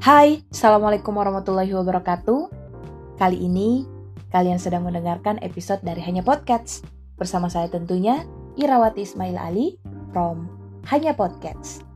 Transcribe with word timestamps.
Hai, 0.00 0.40
Assalamualaikum 0.48 1.12
warahmatullahi 1.12 1.76
wabarakatuh. 1.76 2.48
Kali 3.20 3.36
ini, 3.36 3.84
kalian 4.32 4.56
sedang 4.56 4.88
mendengarkan 4.88 5.36
episode 5.44 5.84
dari 5.84 6.00
Hanya 6.00 6.24
Podcast. 6.24 6.88
Bersama 7.20 7.52
saya 7.52 7.68
tentunya, 7.68 8.24
Irawati 8.56 9.04
Ismail 9.04 9.36
Ali 9.36 9.76
from 10.16 10.48
Hanya 10.88 11.12
Podcast. 11.12 11.89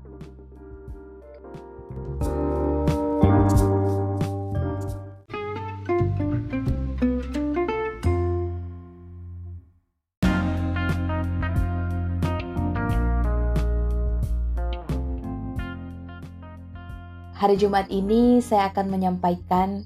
Hari 17.35 17.59
Jumat 17.59 17.91
ini 17.91 18.39
saya 18.39 18.71
akan 18.71 18.95
menyampaikan 18.95 19.83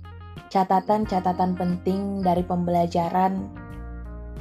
catatan-catatan 0.53 1.57
penting 1.57 2.21
dari 2.21 2.45
pembelajaran 2.45 3.49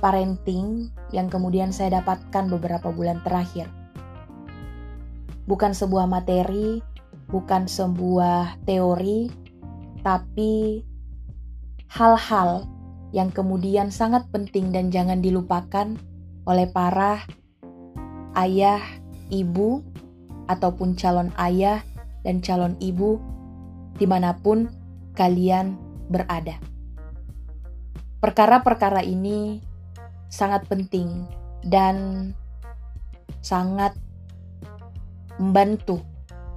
parenting 0.03 0.91
yang 1.15 1.31
kemudian 1.31 1.71
saya 1.71 2.03
dapatkan 2.03 2.51
beberapa 2.51 2.91
bulan 2.91 3.23
terakhir. 3.23 3.71
Bukan 5.47 5.71
sebuah 5.71 6.03
materi, 6.03 6.83
bukan 7.31 7.71
sebuah 7.71 8.59
teori, 8.67 9.31
tapi 10.03 10.83
hal-hal 11.87 12.67
yang 13.15 13.31
kemudian 13.31 13.87
sangat 13.87 14.27
penting 14.35 14.75
dan 14.75 14.91
jangan 14.91 15.23
dilupakan 15.23 15.95
oleh 16.43 16.67
para 16.67 17.23
ayah, 18.35 18.83
ibu, 19.31 19.79
ataupun 20.51 20.99
calon 20.99 21.31
ayah 21.39 21.86
dan 22.27 22.43
calon 22.43 22.75
ibu 22.83 23.23
di 23.95 24.03
mana 24.03 24.35
pun 24.35 24.67
kalian 25.15 25.79
berada. 26.11 26.59
Perkara-perkara 28.19 28.99
ini 29.07 29.63
sangat 30.27 30.67
penting 30.67 31.23
dan 31.63 32.29
sangat 33.39 33.95
membantu 35.39 36.03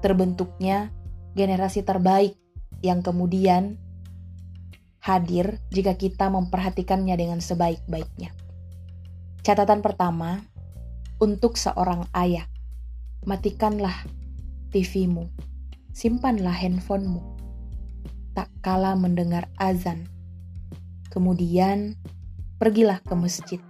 terbentuknya 0.03 0.91
generasi 1.39 1.87
terbaik 1.87 2.35
yang 2.83 3.07
kemudian 3.07 3.79
hadir 4.99 5.63
jika 5.71 5.95
kita 5.95 6.27
memperhatikannya 6.33 7.15
dengan 7.15 7.39
sebaik-baiknya. 7.39 8.35
Catatan 9.47 9.81
pertama, 9.81 10.43
untuk 11.21 11.57
seorang 11.57 12.09
ayah, 12.17 12.49
matikanlah 13.25 14.09
TV-mu 14.73 15.50
simpanlah 15.91 16.55
handphonemu. 16.55 17.21
Tak 18.35 18.51
kala 18.63 18.95
mendengar 18.95 19.51
azan. 19.59 20.07
Kemudian, 21.11 21.99
pergilah 22.63 23.03
ke 23.03 23.15
masjid 23.19 23.61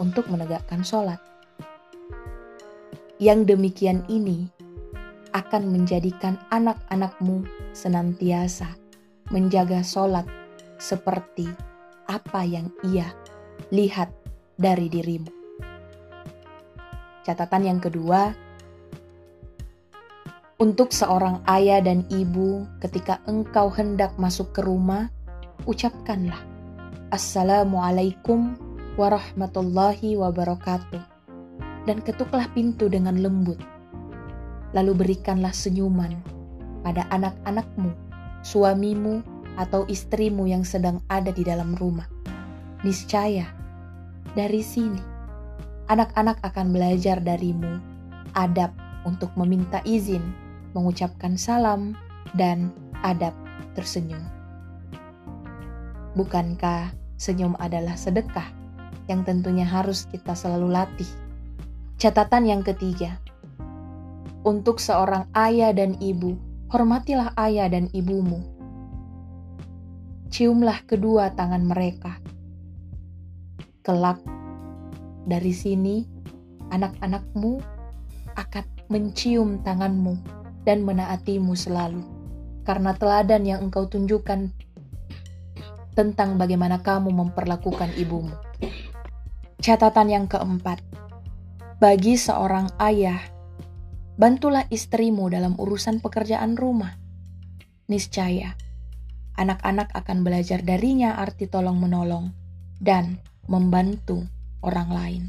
untuk 0.00 0.26
menegakkan 0.32 0.80
sholat. 0.80 1.20
Yang 3.20 3.54
demikian 3.54 4.02
ini 4.08 4.48
akan 5.34 5.70
menjadikan 5.70 6.38
anak-anakmu 6.54 7.44
senantiasa 7.74 8.70
menjaga 9.32 9.82
sholat 9.82 10.26
seperti 10.78 11.48
apa 12.06 12.44
yang 12.44 12.68
ia 12.84 13.08
lihat 13.72 14.12
dari 14.54 14.86
dirimu. 14.86 15.30
Catatan 17.24 17.64
yang 17.64 17.80
kedua, 17.80 18.36
untuk 20.64 20.96
seorang 20.96 21.44
ayah 21.44 21.84
dan 21.84 22.08
ibu, 22.08 22.64
ketika 22.80 23.20
engkau 23.28 23.68
hendak 23.68 24.16
masuk 24.16 24.48
ke 24.56 24.64
rumah, 24.64 25.12
ucapkanlah 25.68 26.40
Assalamualaikum 27.12 28.56
warahmatullahi 28.96 30.16
wabarakatuh. 30.16 31.04
Dan 31.84 32.00
ketuklah 32.00 32.48
pintu 32.56 32.88
dengan 32.88 33.20
lembut. 33.20 33.60
Lalu 34.72 35.04
berikanlah 35.04 35.52
senyuman 35.52 36.16
pada 36.80 37.04
anak-anakmu, 37.12 37.92
suamimu, 38.40 39.20
atau 39.60 39.84
istrimu 39.84 40.48
yang 40.48 40.64
sedang 40.64 41.04
ada 41.12 41.28
di 41.28 41.44
dalam 41.44 41.76
rumah. 41.76 42.08
Niscaya, 42.80 43.52
dari 44.32 44.64
sini, 44.64 45.04
anak-anak 45.92 46.40
akan 46.40 46.72
belajar 46.72 47.20
darimu 47.20 47.84
adab 48.32 48.72
untuk 49.04 49.28
meminta 49.36 49.84
izin 49.84 50.43
mengucapkan 50.74 51.38
salam, 51.38 51.94
dan 52.34 52.74
adab 53.06 53.32
tersenyum. 53.78 54.20
Bukankah 56.18 56.94
senyum 57.18 57.54
adalah 57.62 57.94
sedekah 57.94 58.46
yang 59.06 59.22
tentunya 59.22 59.66
harus 59.66 60.06
kita 60.10 60.34
selalu 60.34 60.74
latih? 60.74 61.08
Catatan 61.98 62.44
yang 62.50 62.62
ketiga, 62.66 63.22
untuk 64.44 64.82
seorang 64.82 65.30
ayah 65.32 65.72
dan 65.72 65.96
ibu, 66.02 66.36
hormatilah 66.68 67.32
ayah 67.40 67.70
dan 67.70 67.88
ibumu. 67.96 68.42
Ciumlah 70.28 70.84
kedua 70.90 71.32
tangan 71.32 71.64
mereka. 71.64 72.18
Kelak, 73.86 74.20
dari 75.24 75.54
sini 75.54 76.04
anak-anakmu 76.68 77.62
akan 78.34 78.64
mencium 78.90 79.62
tanganmu 79.62 80.43
dan 80.64 80.82
menaatimu 80.82 81.52
selalu, 81.52 82.00
karena 82.64 82.96
teladan 82.96 83.44
yang 83.44 83.60
engkau 83.68 83.86
tunjukkan 83.86 84.50
tentang 85.94 86.40
bagaimana 86.40 86.82
kamu 86.82 87.14
memperlakukan 87.14 87.94
ibumu. 88.00 88.34
Catatan 89.62 90.10
yang 90.10 90.26
keempat, 90.26 90.82
bagi 91.78 92.18
seorang 92.18 92.72
ayah, 92.82 93.20
bantulah 94.18 94.66
istrimu 94.68 95.30
dalam 95.30 95.54
urusan 95.56 96.02
pekerjaan 96.02 96.58
rumah. 96.58 96.98
Niscaya, 97.88 98.56
anak-anak 99.38 99.92
akan 99.92 100.24
belajar 100.24 100.64
darinya 100.64 101.20
arti 101.20 101.46
tolong-menolong 101.46 102.32
dan 102.80 103.20
membantu 103.46 104.24
orang 104.64 104.90
lain. 104.90 105.24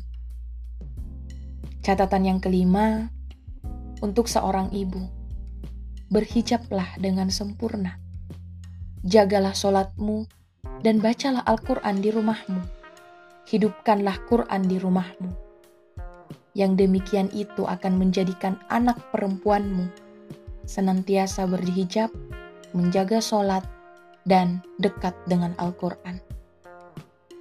Catatan 1.85 2.25
yang 2.25 2.39
kelima, 2.41 3.13
untuk 4.01 4.27
seorang 4.27 4.73
ibu, 4.73 5.14
berhijablah 6.09 6.97
dengan 7.01 7.33
sempurna. 7.33 7.97
Jagalah 9.05 9.53
solatmu 9.53 10.25
dan 10.81 11.01
bacalah 11.01 11.41
Al-Quran 11.45 12.01
di 12.01 12.09
rumahmu. 12.13 12.61
Hidupkanlah 13.45 14.25
Quran 14.25 14.65
di 14.65 14.77
rumahmu. 14.81 15.29
Yang 16.57 16.71
demikian 16.87 17.29
itu 17.35 17.67
akan 17.67 17.99
menjadikan 18.01 18.57
anak 18.73 18.97
perempuanmu 19.13 19.91
senantiasa 20.65 21.45
berhijab, 21.45 22.09
menjaga 22.73 23.21
solat, 23.21 23.61
dan 24.25 24.65
dekat 24.81 25.13
dengan 25.29 25.53
Al-Quran. 25.61 26.17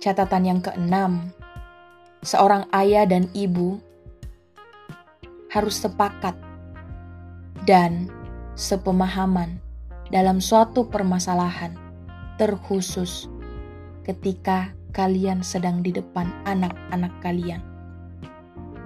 Catatan 0.05 0.45
yang 0.45 0.61
keenam, 0.61 1.33
seorang 2.21 2.69
ayah 2.77 3.09
dan 3.09 3.33
ibu 3.33 3.81
harus 5.49 5.81
sepakat 5.81 6.37
dan 7.65 8.13
sepemahaman 8.55 9.59
dalam 10.11 10.39
suatu 10.39 10.87
permasalahan, 10.91 11.75
terkhusus 12.39 13.31
ketika 14.07 14.75
kalian 14.95 15.43
sedang 15.43 15.83
di 15.83 15.91
depan 15.91 16.31
anak-anak 16.47 17.11
kalian. 17.23 17.63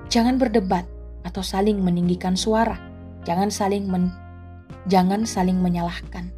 Jangan 0.08 0.40
berdebat 0.40 0.88
atau 1.28 1.44
saling 1.44 1.84
meninggikan 1.84 2.32
suara. 2.32 2.80
Jangan 3.28 3.52
saling 3.52 3.84
men 3.84 4.08
jangan 4.88 5.28
saling 5.28 5.60
menyalahkan. 5.60 6.32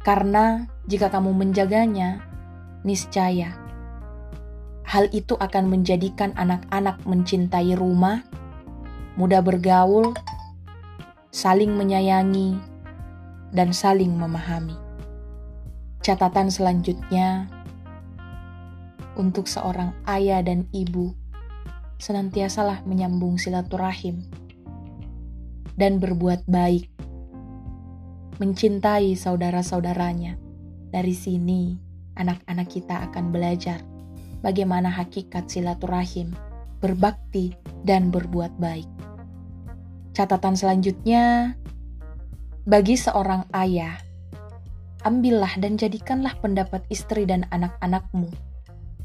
Karena 0.00 0.64
jika 0.88 1.12
kamu 1.12 1.36
menjaganya, 1.36 2.24
niscaya 2.80 3.64
hal 4.84 5.08
itu 5.10 5.34
akan 5.34 5.72
menjadikan 5.72 6.30
anak-anak 6.36 7.00
mencintai 7.08 7.74
rumah, 7.74 8.22
mudah 9.16 9.40
bergaul, 9.40 10.12
saling 11.34 11.74
menyayangi, 11.74 12.54
dan 13.50 13.74
saling 13.74 14.14
memahami. 14.14 14.78
Catatan 15.98 16.46
selanjutnya 16.46 17.50
untuk 19.18 19.50
seorang 19.50 19.90
ayah 20.06 20.46
dan 20.46 20.70
ibu, 20.70 21.10
senantiasalah 21.98 22.86
menyambung 22.86 23.34
silaturahim 23.34 24.22
dan 25.74 25.98
berbuat 25.98 26.46
baik, 26.46 26.86
mencintai 28.38 29.18
saudara-saudaranya. 29.18 30.38
Dari 30.94 31.18
sini, 31.18 31.74
anak-anak 32.14 32.70
kita 32.70 33.10
akan 33.10 33.34
belajar 33.34 33.82
bagaimana 34.38 34.86
hakikat 34.86 35.50
silaturahim, 35.50 36.30
berbakti, 36.78 37.58
dan 37.82 38.14
berbuat 38.14 38.54
baik. 38.62 38.93
Catatan 40.14 40.54
selanjutnya, 40.54 41.58
bagi 42.62 42.94
seorang 42.94 43.50
ayah, 43.50 43.98
ambillah 45.02 45.58
dan 45.58 45.74
jadikanlah 45.74 46.38
pendapat 46.38 46.86
istri 46.86 47.26
dan 47.26 47.50
anak-anakmu 47.50 48.30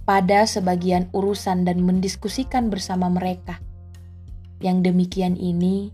pada 0.06 0.46
sebagian 0.46 1.10
urusan 1.10 1.66
dan 1.66 1.82
mendiskusikan 1.82 2.70
bersama 2.70 3.10
mereka. 3.10 3.58
Yang 4.62 4.94
demikian 4.94 5.34
ini 5.34 5.90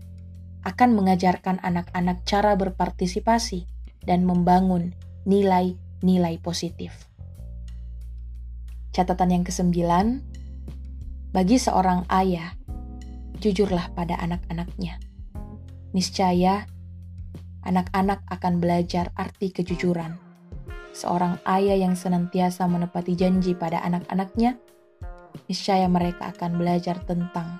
akan 0.68 0.92
mengajarkan 0.92 1.64
anak-anak 1.64 2.20
cara 2.28 2.52
berpartisipasi 2.52 3.64
dan 4.04 4.28
membangun 4.28 4.92
nilai-nilai 5.24 6.36
positif. 6.44 7.08
Catatan 8.92 9.32
yang 9.32 9.44
kesembilan, 9.48 10.20
bagi 11.32 11.56
seorang 11.56 12.04
ayah, 12.12 12.52
jujurlah 13.40 13.96
pada 13.96 14.20
anak-anaknya. 14.20 15.05
Niscaya, 15.96 16.68
anak-anak 17.64 18.28
akan 18.28 18.60
belajar 18.60 19.16
arti 19.16 19.48
kejujuran. 19.48 20.20
Seorang 20.92 21.40
ayah 21.48 21.72
yang 21.72 21.96
senantiasa 21.96 22.68
menepati 22.68 23.16
janji 23.16 23.56
pada 23.56 23.80
anak-anaknya, 23.80 24.60
niscaya 25.48 25.88
mereka 25.88 26.36
akan 26.36 26.60
belajar 26.60 27.00
tentang 27.08 27.56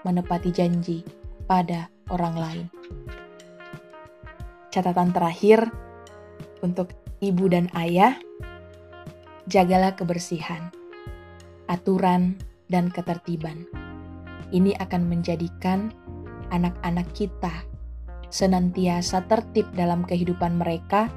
menepati 0.00 0.48
janji 0.48 1.04
pada 1.44 1.92
orang 2.08 2.40
lain. 2.40 2.66
Catatan 4.72 5.12
terakhir 5.12 5.68
untuk 6.64 6.96
ibu 7.20 7.52
dan 7.52 7.68
ayah, 7.76 8.16
jagalah 9.44 9.92
kebersihan, 9.92 10.72
aturan, 11.68 12.40
dan 12.72 12.88
ketertiban. 12.88 13.68
Ini 14.56 14.72
akan 14.80 15.04
menjadikan 15.04 15.92
anak-anak 16.50 17.08
kita 17.12 17.52
senantiasa 18.28 19.24
tertib 19.24 19.68
dalam 19.72 20.04
kehidupan 20.04 20.60
mereka 20.60 21.08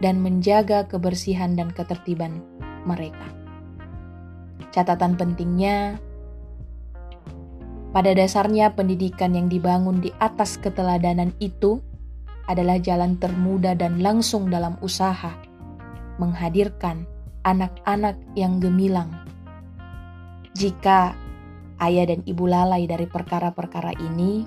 dan 0.00 0.22
menjaga 0.22 0.86
kebersihan 0.88 1.58
dan 1.58 1.68
ketertiban 1.74 2.40
mereka. 2.88 3.28
Catatan 4.72 5.18
pentingnya, 5.18 5.98
pada 7.92 8.12
dasarnya 8.12 8.72
pendidikan 8.76 9.32
yang 9.32 9.48
dibangun 9.48 10.00
di 10.04 10.12
atas 10.20 10.60
keteladanan 10.60 11.32
itu 11.40 11.80
adalah 12.48 12.80
jalan 12.80 13.16
termudah 13.20 13.76
dan 13.76 14.00
langsung 14.00 14.48
dalam 14.48 14.76
usaha 14.80 15.36
menghadirkan 16.16 17.04
anak-anak 17.44 18.16
yang 18.36 18.60
gemilang. 18.60 19.12
Jika 20.56 21.14
ayah 21.82 22.06
dan 22.10 22.20
ibu 22.26 22.44
lalai 22.46 22.86
dari 22.86 23.06
perkara-perkara 23.06 23.94
ini, 23.98 24.46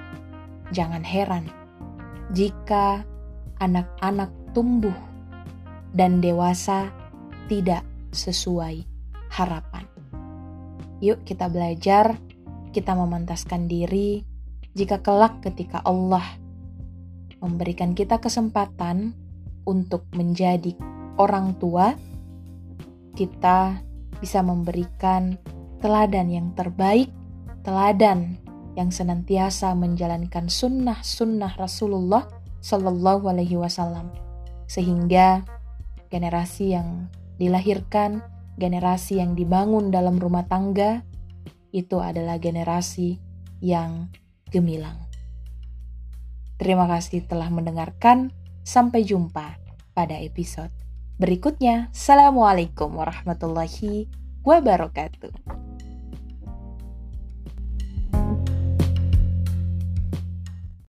jangan 0.72 1.04
heran 1.04 1.62
jika 2.32 3.04
anak-anak 3.60 4.32
tumbuh 4.56 4.96
dan 5.92 6.24
dewasa 6.24 6.88
tidak 7.52 7.84
sesuai 8.16 8.88
harapan. 9.28 9.84
Yuk, 11.04 11.28
kita 11.28 11.52
belajar, 11.52 12.16
kita 12.72 12.96
memantaskan 12.96 13.68
diri. 13.68 14.24
Jika 14.72 15.04
kelak 15.04 15.44
ketika 15.44 15.84
Allah 15.84 16.24
memberikan 17.44 17.92
kita 17.92 18.24
kesempatan 18.24 19.12
untuk 19.68 20.08
menjadi 20.16 20.72
orang 21.20 21.60
tua, 21.60 21.92
kita 23.20 23.84
bisa 24.24 24.40
memberikan 24.40 25.36
teladan 25.84 26.32
yang 26.32 26.48
terbaik, 26.56 27.12
teladan 27.62 28.38
yang 28.78 28.90
senantiasa 28.90 29.74
menjalankan 29.76 30.48
sunnah-sunnah 30.48 31.58
Rasulullah 31.60 32.28
Shallallahu 32.62 33.28
Alaihi 33.30 33.58
Wasallam, 33.58 34.14
sehingga 34.70 35.44
generasi 36.14 36.78
yang 36.78 37.10
dilahirkan, 37.42 38.22
generasi 38.56 39.18
yang 39.18 39.34
dibangun 39.34 39.90
dalam 39.90 40.22
rumah 40.22 40.46
tangga, 40.46 41.02
itu 41.72 41.98
adalah 42.04 42.38
generasi 42.38 43.18
yang 43.64 44.12
gemilang. 44.52 44.98
Terima 46.62 46.86
kasih 46.86 47.26
telah 47.26 47.50
mendengarkan. 47.50 48.30
Sampai 48.62 49.02
jumpa 49.02 49.58
pada 49.98 50.22
episode 50.22 50.70
berikutnya. 51.18 51.90
Assalamualaikum 51.90 52.94
warahmatullahi 52.94 54.06
wabarakatuh. 54.46 55.71